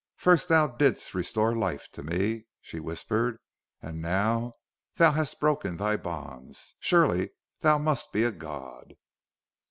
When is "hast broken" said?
5.11-5.77